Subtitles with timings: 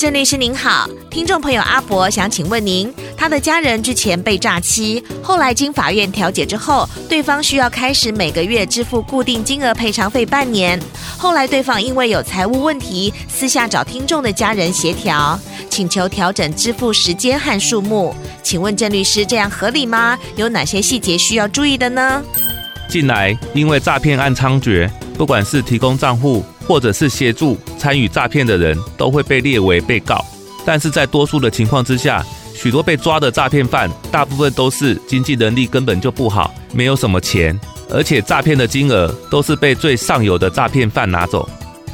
[0.00, 10.80] 郑律师您好，听众朋友阿伯想请问您，他的家人之前被诈欺，后来经法院调解之后，对方需要开始每个月支付固定金额赔偿费半年。
[11.18, 18.14] 后来对方因为有财务问题，私下找听众的家人协调，请求调整支付时间和数目。
[18.42, 20.18] 请问郑律师，这样合理吗？
[20.34, 22.22] 有哪些细节需要注意的呢？
[22.88, 24.88] 近来因为诈骗案猖獗，
[25.20, 30.24] 不管是提供账户，或者是协助参与诈骗的人都会被列为被告，
[30.64, 41.46] 但是在多数的情况之下，许多被抓的诈骗犯大部分都是经济能力根本就不好，没有什么钱，而且诈骗的金额都是被最上游的诈骗犯拿走。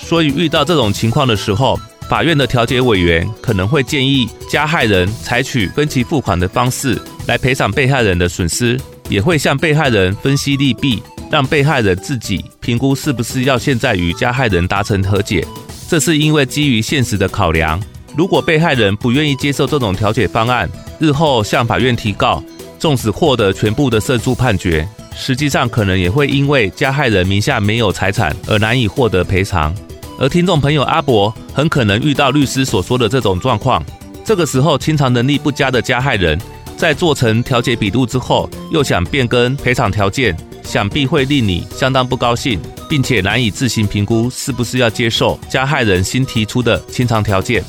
[0.00, 1.78] 所以遇到这种情况的时候，
[2.08, 8.76] 法院的调解委员可能会建议加害人采取分期付款的方式来赔偿被害人的损失，
[9.08, 11.00] 也会向被害人分析利弊。
[11.32, 15.42] 让被害人自己评估是不是要现在与加害人达成和解，
[15.88, 17.82] 这是因为基于现实的考量。
[18.14, 22.44] 如果被害人不愿意接受这种调解方案，日后向法院提告，
[22.78, 29.74] 纵使获得全部的胜诉判决，实际上可能也会因为加害人名下没有财产而难以获得赔偿。
[30.20, 33.82] 而听众朋友阿伯很可能遇到律师所说的这种状况，
[34.22, 36.38] 这个时候清偿能力不佳的加害人
[36.76, 40.36] 在做成调解笔录之后，又想变更赔偿条件。
[40.72, 47.62] 想必会令你相当不高兴，并且难以自行评估是不是要接受加害人新提出的清偿条件。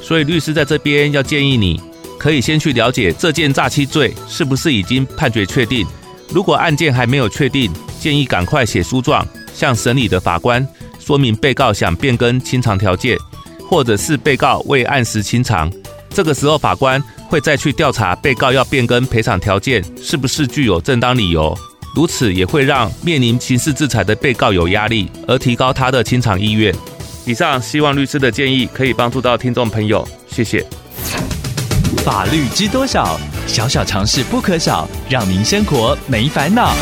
[0.00, 1.78] 所以律师在这边要建议你，
[2.18, 5.86] 可以先去了解这件诈欺罪是不是已经判决确定。
[6.30, 10.66] 如果案件还没有确定，建议赶快写诉状向审理的法官
[10.98, 13.18] 说明被告想变更清偿条件，
[13.68, 15.70] 或者是被告未按时清偿。
[16.08, 21.54] 这个时候法官会再去调查被告要变更赔偿条件是不是具有正当理由。
[21.96, 26.72] 如此也会让面临刑事制裁的被告有压力，而提高他的清偿意愿。
[27.24, 30.62] 以上希望律师的建议可以帮助到听众朋友，谢谢。
[32.04, 33.18] 法律知多少？
[33.46, 36.74] 小小常识不可少，让您生活没烦恼。